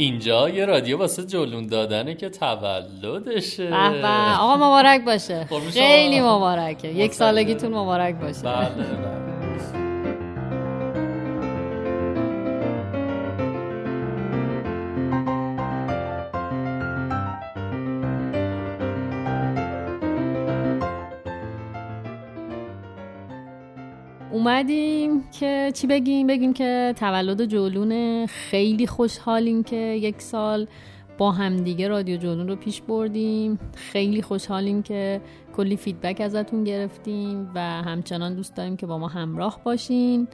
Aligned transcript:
اینجا 0.00 0.48
یه 0.48 0.64
رادیو 0.64 0.98
واسه 0.98 1.26
جلون 1.26 1.66
دادنه 1.66 2.14
که 2.14 2.28
تولدشه. 2.28 3.70
به 3.70 4.08
آقا 4.40 4.56
مبارک 4.56 5.04
باشه. 5.04 5.46
شما. 5.50 5.60
خیلی 5.60 6.20
مبارکه. 6.20 6.88
یک. 6.88 7.14
سالگیتون 7.14 7.74
مبارک 7.74 8.14
باشه. 8.14 8.42
بله 8.42 8.68
بله. 8.68 9.19
اومدیم 24.40 25.24
که 25.40 25.70
چی 25.74 25.86
بگیم؟ 25.86 26.26
بگیم 26.26 26.52
که 26.52 26.94
تولد 26.98 27.44
جولون 27.44 28.26
خیلی 28.26 28.86
خوشحالیم 28.86 29.62
که 29.62 29.76
یک 29.76 30.22
سال 30.22 30.66
با 31.18 31.32
همدیگه 31.32 31.88
رادیو 31.88 32.16
جولون 32.16 32.48
رو 32.48 32.56
پیش 32.56 32.82
بردیم. 32.82 33.58
خیلی 33.74 34.22
خوشحالیم 34.22 34.82
که 34.82 35.20
کلی 35.56 35.76
فیدبک 35.76 36.20
ازتون 36.20 36.64
گرفتیم 36.64 37.50
و 37.54 37.60
همچنان 37.60 38.34
دوست 38.34 38.54
داریم 38.56 38.76
که 38.76 38.86
با 38.86 38.98
ما 38.98 39.08
همراه 39.08 39.60
باشین. 39.64 40.28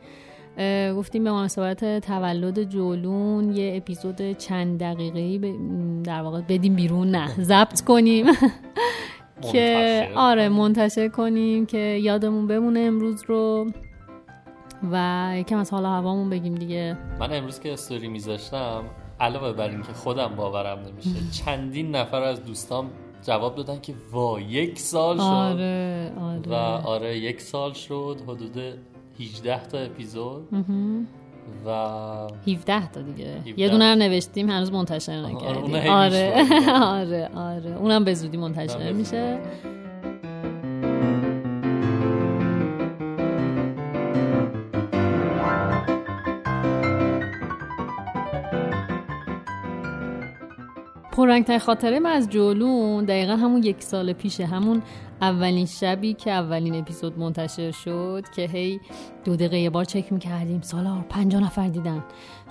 گفتیم 0.97 1.25
به 1.25 1.31
مناسبت 1.33 2.07
تولد 2.07 2.65
جولون 2.65 3.57
یه 3.57 3.77
اپیزود 3.77 4.33
چند 4.33 4.79
دقیقه‌ای 4.81 5.39
ب- 5.39 6.03
در 6.03 6.23
واقع 6.23 6.41
بدیم 6.49 6.75
بیرون 6.75 7.11
نه 7.11 7.29
ضبط 7.41 7.81
کنیم. 7.81 8.27
که 9.53 10.09
آره 10.17 10.49
منتشر 10.49 11.09
کنیم 11.09 11.67
که 11.67 11.79
یادمون 11.79 12.47
بمونه 12.47 12.81
امروز 12.81 13.23
رو. 13.27 13.67
و 14.93 15.33
یکم 15.37 15.57
از 15.57 15.71
حال 15.71 15.85
هوامون 15.85 16.31
بگیم 16.31 16.55
دیگه. 16.55 16.97
من 17.21 17.33
امروز 17.33 17.61
که 17.61 17.73
استوری 17.73 18.09
میذاشتم 18.09 18.85
علاوه 19.21 19.53
بر 19.53 19.69
اینکه 19.69 19.93
خودم 19.93 20.35
باورم 20.37 20.79
نمیشه 20.79 21.11
چندین 21.45 21.97
نفر 21.97 22.23
از 22.23 22.45
دوستام 22.45 22.91
جواب 23.23 23.55
دادن 23.55 23.81
که 23.81 23.95
وا 24.13 24.41
یک 24.41 24.79
سال 24.79 25.17
شد. 25.17 25.23
آره 25.23 26.13
و 26.47 26.53
آره. 26.55 26.87
آره 26.87 27.19
یک 27.19 27.41
سال 27.41 27.73
شد 27.73 28.21
حدود 28.29 28.59
18 29.21 29.67
تا 29.67 29.79
اپیزود. 29.79 30.49
و 31.67 31.71
17 32.49 32.91
تا 32.91 33.03
دیگه. 33.03 33.29
17. 33.39 33.61
یه 33.61 33.69
دونه 33.69 33.91
رو 33.93 33.99
نوشتیم 33.99 34.51
هنوز 34.51 34.73
منتشر 34.73 35.13
آره، 35.13 35.35
نکردیم. 35.35 35.91
آره. 35.91 36.47
آره 37.01 37.31
آره. 37.35 37.77
اونم 37.77 38.05
به 38.05 38.15
زودی 38.15 38.37
منتشر 38.37 38.93
میشه. 38.93 39.39
پررنگترین 51.17 51.59
خاطره 51.59 52.01
من 52.01 52.11
از 52.11 52.31
جولون 52.31 53.05
دقیقا 53.05 53.37
همون 53.37 53.63
یک 53.63 53.83
سال 53.83 54.13
پیشه 54.13 54.47
همون 54.47 54.83
اولین 55.21 55.67
شبی 55.67 56.15
که 56.15 56.31
اولین 56.31 56.75
اپیزود 56.75 57.19
منتشر 57.19 57.71
شد 57.71 58.25
که 58.37 58.43
هی 58.43 58.81
دو 59.25 59.37
دقیقه 59.37 59.59
یه 59.59 59.71
بار 59.71 59.85
چک 59.85 60.13
می‌کردیم. 60.13 60.61
سالار 60.61 61.05
پنجاه 61.09 61.43
نفر 61.45 61.69
دیدن. 61.69 62.05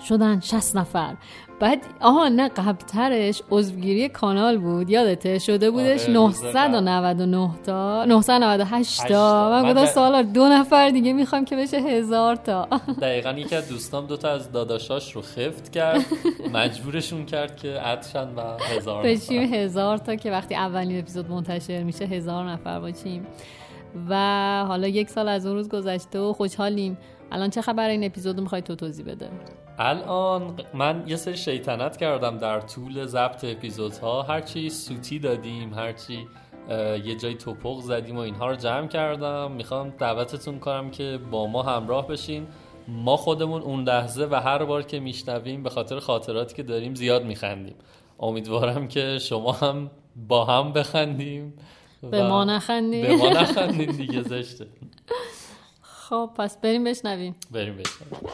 شدن 0.08 0.40
60 0.40 0.76
نفر. 0.76 1.14
بعد 1.60 1.78
آها 2.00 2.28
نه 2.28 2.48
قبلترش 2.48 3.42
عضوگیری 3.50 4.08
کانال 4.08 4.58
بود. 4.58 4.90
یادته؟ 4.90 5.38
شده 5.38 5.70
بودش 5.70 6.08
آره، 6.08 6.14
روز 6.14 6.44
999 6.44 7.50
تا. 7.66 8.04
998 8.04 9.00
هشت 9.00 9.08
تا. 9.08 9.50
من 9.50 9.72
گفتم 9.72 9.86
سالار 9.86 10.22
دو 10.22 10.48
نفر 10.48 10.90
دیگه 10.90 11.12
می‌خوام 11.12 11.44
که 11.44 11.56
بشه 11.56 11.76
هزار 11.76 12.36
تا. 12.36 12.68
دقیقا 13.02 13.30
یکی 13.32 13.54
از 13.54 13.68
دوستام 13.68 14.06
دوتا 14.06 14.30
از 14.30 14.52
داداشاش 14.52 15.12
رو 15.12 15.22
خفت 15.22 15.72
کرد. 15.72 16.04
مجبورشون 16.54 17.26
کرد 17.26 17.56
که 17.56 17.88
ادشن 17.88 18.28
و 18.34 18.55
هزار. 18.62 19.02
بشیم 19.04 19.54
هزار 19.54 19.98
تا 19.98 20.14
که 20.16 20.30
وقتی 20.30 20.54
اولین 20.54 20.98
اپیزود 20.98 21.30
منتشر 21.30 21.82
میشه 21.82 22.04
هزار 22.04 22.50
نفر 22.50 22.80
باشیم. 22.80 23.26
و 24.08 24.64
حالا 24.68 24.88
یک 24.88 25.10
سال 25.10 25.28
از 25.28 25.46
اون 25.46 25.56
روز 25.56 25.68
گذشته 25.68 26.18
و 26.18 26.32
خوشحالیم. 26.32 26.98
الان 27.32 27.50
چه 27.50 27.62
خبر 27.62 27.88
این 27.88 28.04
اپیزود 28.04 28.40
می‌خوای 28.40 28.62
تو 28.62 28.74
توضیح 28.74 29.06
بده؟ 29.06 29.28
الان 29.78 30.54
من 30.74 31.04
یه 31.06 31.16
سری 31.16 31.36
شیطنت 31.36 31.96
کردم 31.96 32.38
در 32.38 32.60
طول 32.60 33.06
ضبط 33.06 33.44
اپیزودها. 33.44 34.22
هرچی 34.22 34.70
سوتی 34.70 35.18
دادیم 35.18 35.74
هرچی 35.74 36.26
یه 37.04 37.14
جای 37.14 37.34
توپق 37.34 37.80
زدیم 37.80 38.16
و 38.16 38.18
اینها 38.18 38.50
رو 38.50 38.56
جمع 38.56 38.86
کردم. 38.86 39.52
می‌خوام 39.52 39.92
دعوتتون 39.98 40.58
کنم 40.58 40.90
که 40.90 41.18
با 41.30 41.46
ما 41.46 41.62
همراه 41.62 42.06
بشین. 42.06 42.46
ما 42.88 43.16
خودمون 43.16 43.62
اون 43.62 43.84
لحظه 43.84 44.28
و 44.30 44.34
هر 44.34 44.64
بار 44.64 44.82
که 44.82 45.00
میشنویم 45.00 45.62
به 45.62 45.70
خاطر 45.70 45.98
خاطراتی 45.98 46.54
که 46.54 46.62
داریم 46.62 46.94
زیاد 46.94 47.24
میخندیم. 47.24 47.74
امیدوارم 48.20 48.88
که 48.88 49.18
شما 49.18 49.52
هم 49.52 49.90
با 50.28 50.44
هم 50.44 50.72
بخندیم 50.72 51.52
به 52.10 52.28
ما 52.28 52.44
نخندیم. 52.44 53.06
به 53.06 53.16
ما 53.16 53.28
نخندیم 53.28 53.92
دیگه 53.92 54.22
زشته. 54.22 54.66
خب 56.08 56.30
پس 56.36 56.56
بریم 56.56 56.84
بشنویم. 56.84 57.34
بریم 57.50 57.76
بشنویم. 57.76 58.30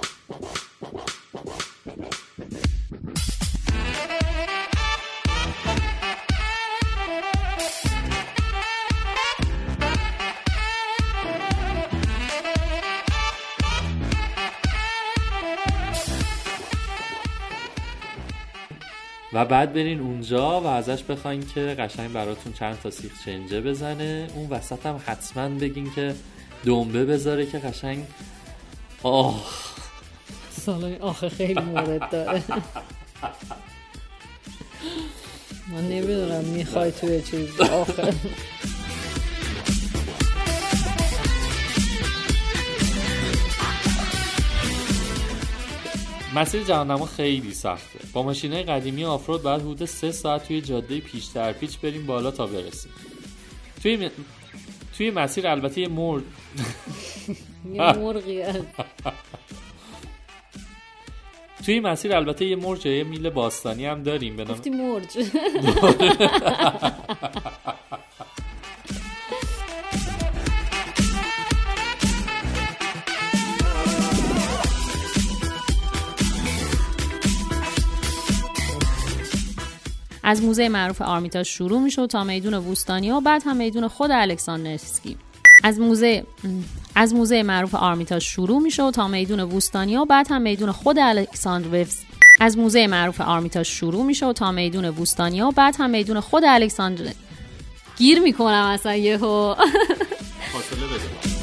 و 19.32 19.44
بعد 19.44 19.72
برین 19.72 20.00
اونجا 20.00 20.60
و 20.60 20.66
ازش 20.66 21.02
بخواین 21.02 21.46
که 21.54 21.60
قشنگ 21.60 22.12
براتون 22.12 22.52
چند 22.52 22.78
تا 22.82 22.90
سیخ 22.90 23.24
چنجه 23.24 23.60
بزنه. 23.60 24.28
اون 24.34 24.48
وسط 24.50 24.86
هم 24.86 25.00
حتما 25.06 25.48
بگین 25.48 25.90
که 25.94 26.14
دنبه 26.64 27.04
بذاره 27.04 27.46
که 27.46 27.58
قشنگ 27.58 28.04
آه. 29.02 29.44
سالای 30.50 30.96
آخه 30.96 31.28
خیلی 31.28 31.60
مورد 31.60 32.10
داره. 32.10 32.42
من 35.68 35.88
نمی‌دونم 35.88 36.44
می‌خوای 36.44 36.92
توی 36.92 37.22
چیز 37.22 37.60
آخه. 37.60 38.14
مسیر 46.34 46.62
جهانما 46.62 47.06
خیلی 47.06 47.54
سخته. 47.54 47.98
با 48.12 48.22
ماشینای 48.22 48.62
قدیمی 48.62 49.04
آفرود 49.04 49.42
بعد 49.42 49.60
حدود 49.60 49.84
سه 49.84 50.12
ساعت 50.12 50.48
توی 50.48 50.60
جاده 50.60 51.00
پیش 51.00 51.24
در 51.24 51.52
پیچ 51.52 51.78
بریم 51.78 52.06
بالا 52.06 52.30
تا 52.30 52.46
برسیم. 52.46 52.92
توی 53.82 53.96
م... 53.96 54.10
توی 54.98 55.10
مسیر 55.10 55.46
البته 55.46 55.80
یه 55.80 55.88
مرد 55.88 56.22
یه 57.74 57.98
مرغی. 57.98 58.42
توی 61.66 61.80
مسیر 61.80 62.16
البته 62.16 62.44
یه 62.44 62.56
مرج 62.56 62.86
یه 62.86 63.04
میل 63.04 63.30
باستانی 63.30 63.86
هم 63.86 64.02
داریم. 64.02 64.36
به 64.36 64.44
نام 64.44 64.54
گفتی 64.54 64.70
مرج 64.70 65.08
از 80.22 80.42
موزه 80.42 80.68
معروف 80.68 81.02
آرمیتاژ 81.02 81.48
شروع 81.48 81.80
میشه 81.80 82.06
تا 82.06 82.24
میدون 82.24 82.54
ووستانیا 82.54 83.16
و 83.16 83.20
بعد 83.20 83.42
هم 83.46 83.56
میدون 83.56 83.88
خود 83.88 84.10
الکساندرسکی. 84.10 85.16
از 85.64 85.80
موزه 85.80 86.24
از 86.94 87.14
موزه 87.14 87.42
معروف 87.42 87.74
آرمیتاژ 87.74 88.24
شروع 88.24 88.62
میشه 88.62 88.90
تا 88.90 89.08
میدون 89.08 89.40
ووستانیا 89.40 90.02
و 90.02 90.04
بعد 90.04 90.26
هم 90.30 90.42
میدون 90.42 90.72
خود 90.72 90.98
الکساندروفسکی 90.98 92.06
از 92.40 92.58
موزه 92.58 92.86
معروف 92.86 93.20
آرمیتاژ 93.20 93.68
شروع 93.68 94.04
میشه 94.04 94.32
تا 94.32 94.52
میدون 94.52 94.84
ووستانیا 94.84 95.48
و 95.48 95.50
بعد 95.50 95.76
هم 95.78 95.90
میدون 95.90 96.20
خود 96.20 96.44
الکساندر 96.46 97.12
گیر 97.98 98.20
می‌کنم 98.20 98.64
اصلا 98.74 98.94
یهو. 98.94 99.54
فاصله 100.52 101.41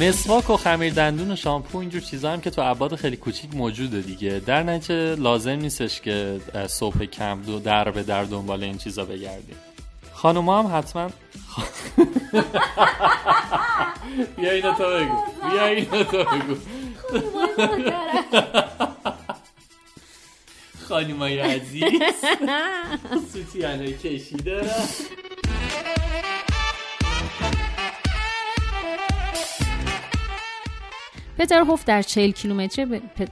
مسواک 0.00 0.50
و 0.50 0.56
خمیر 0.56 0.92
دندون 0.92 1.30
و 1.30 1.36
شامپو 1.36 1.78
اینجور 1.78 2.00
چیزا 2.00 2.32
هم 2.32 2.40
که 2.40 2.50
تو 2.50 2.62
ابعاد 2.62 2.94
خیلی 2.94 3.16
کوچیک 3.16 3.54
موجوده 3.54 4.00
دیگه. 4.00 4.40
در 4.46 4.62
نتیجه 4.62 5.14
لازم 5.14 5.50
نیستش 5.50 6.00
که 6.00 6.40
صبح 6.66 7.04
کم 7.04 7.42
دو 7.42 7.58
در 7.58 7.90
به 7.90 8.02
در 8.02 8.24
دنبال 8.24 8.64
این 8.64 8.78
چیزا 8.78 9.04
بگردیم. 9.04 9.56
خانوما 10.12 10.62
هم 10.62 10.78
حتما 10.78 11.10
بیا 14.36 14.50
اینو 14.50 14.74
تو 14.74 14.84
بگو. 14.84 15.16
بیا 15.50 15.66
اینو 15.66 16.04
تو 16.04 16.24
بگو. 16.24 16.56
خانمای 20.88 21.38
عزیز. 21.38 21.82
سوتیانه 23.32 23.92
کشیده. 23.92 24.70
پتر 31.38 31.60
هوف 31.60 31.84
در 31.84 32.02
40 32.02 32.30
کیلومتری 32.30 32.84
به 32.84 33.00
پ- 33.18 33.28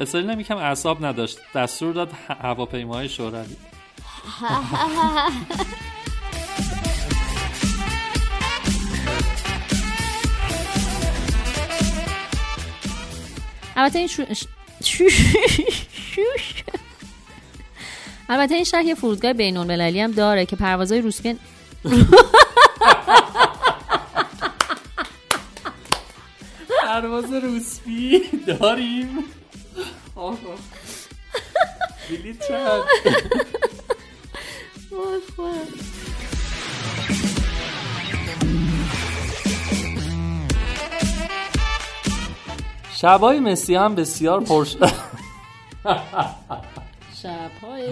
اسرائیل 0.00 0.30
هم 0.30 0.40
یکم 0.40 0.56
اعصاب 0.56 1.04
نداشت 1.04 1.38
دستور 1.54 1.92
داد 1.92 2.10
ه- 2.28 2.32
هواپیماهای 2.44 3.08
شوروی 3.08 3.56
البته 13.76 13.98
این. 13.98 14.08
البته 18.28 18.54
این 18.54 18.64
شهر 18.64 18.84
یه 18.84 18.94
فرودگاه 18.94 19.32
بین 19.32 19.56
المللی 19.56 20.00
هم 20.00 20.10
داره 20.12 20.46
که 20.46 20.56
پروازهای 20.56 21.00
روسیه 21.00 21.36
پرواز 26.82 27.32
روسبی 27.32 28.20
داریم. 28.46 29.24
آه. 30.16 30.38
بلیط 32.10 32.48
چند؟ 32.48 32.82
شبای 43.00 43.40
مسی 43.40 43.74
هم 43.74 43.94
بسیار 43.94 44.40
پرش 44.40 44.76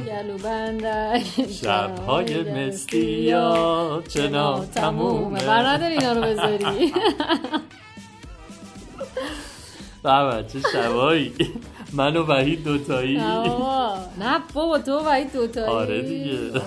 گلو 0.00 0.38
بندک 0.38 1.26
شبهای 1.62 2.42
مستیا 2.42 4.02
چنا 4.08 4.64
تمومه 4.64 5.44
بر 5.46 5.66
نداری 5.66 5.94
اینا 5.94 6.12
رو 6.12 6.22
بذاری. 6.22 6.92
بابا 10.02 10.42
چه 10.42 10.58
شبایی 10.72 11.32
من 11.92 12.16
و 12.16 12.22
وحید 12.26 12.64
دوتایی. 12.64 13.16
نه 13.16 14.38
بابا. 14.54 14.78
تو 14.78 14.98
و 14.98 15.08
این 15.08 15.28
دوتایی. 15.28 15.66
آره 15.66 16.02
دیگه. 16.02 16.60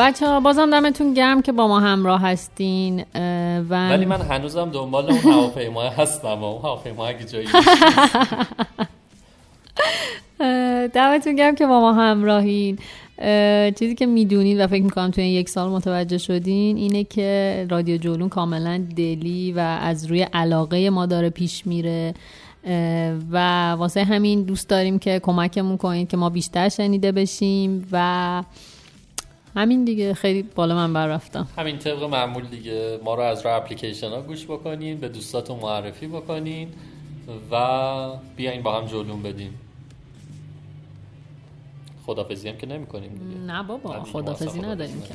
بچه 0.00 0.26
ها 0.26 0.40
بازم 0.40 0.70
دمتون 0.70 1.14
گرم 1.14 1.42
که 1.42 1.52
با 1.52 1.68
ما 1.68 1.80
همراه 1.80 2.22
هستین 2.22 3.04
و 3.70 3.90
ولی 3.90 4.04
من 4.04 4.20
هنوزم 4.20 4.70
دنبال 4.70 5.10
اون 5.10 5.18
هواپیما 5.18 5.82
هستم 5.82 6.28
و 6.40 6.44
اون 6.44 6.62
هواپیما 6.62 7.06
اگه 7.06 7.24
جایی 7.24 7.48
دمتون 10.94 11.36
گرم 11.36 11.54
که 11.54 11.66
با 11.66 11.80
ما 11.80 11.92
همراهین. 11.92 12.78
اه، 13.18 13.70
چیزی 13.70 13.94
که 13.94 14.06
می‌دونید 14.06 14.60
و 14.60 14.66
فکر 14.66 14.82
می‌کنم 14.82 15.10
توی 15.10 15.24
این 15.24 15.32
یک 15.32 15.48
سال 15.48 15.68
متوجه 15.70 16.18
شدین 16.18 16.76
اینه 16.76 17.04
که 17.04 17.66
رادیو 17.70 17.96
جولون 17.96 18.28
کاملا 18.28 18.84
دلی 18.96 19.52
و 19.52 19.58
از 19.58 20.06
روی 20.06 20.22
علاقه 20.22 20.90
ما 20.90 21.06
داره 21.06 21.30
پیش 21.30 21.66
میره 21.66 22.14
و 23.30 23.70
واسه 23.72 24.04
همین 24.04 24.42
دوست 24.42 24.68
داریم 24.68 24.98
که 24.98 25.20
کمکمون 25.22 25.76
کنید 25.76 26.08
که 26.08 26.16
ما 26.16 26.30
بیشتر 26.30 26.68
شنیده 26.68 27.12
بشیم 27.12 27.88
و 27.92 28.42
همین 29.56 29.84
دیگه 29.84 30.14
خیلی 30.14 30.42
بالا 30.42 30.74
من 30.74 30.92
بر 30.92 31.06
رفتم. 31.06 31.48
همین 31.58 31.78
طبق 31.78 32.02
معمول 32.02 32.46
دیگه. 32.46 33.00
ما 33.04 33.14
رو 33.14 33.22
از 33.22 33.46
راه 33.46 33.54
اپلیکیشن 33.54 34.08
ها 34.10 34.22
گوش 34.22 34.44
بکنین 34.44 34.98
به 34.98 35.08
دوستاتون 35.08 35.58
معرفی 35.58 36.06
بکنین 36.06 36.68
و 37.50 38.10
بیاین 38.36 38.62
با 38.62 38.80
هم 38.80 38.86
جلوم 38.86 39.22
بدین. 39.22 39.50
خدافزی 42.06 42.48
هم 42.48 42.56
که 42.56 42.66
نمی 42.66 42.86
کنیم 42.86 43.10
دیگه. 43.14 43.40
نه 43.40 43.62
بابا 43.62 44.04
خدافزی 44.04 44.60
نداریم 44.60 45.02
که. 45.02 45.14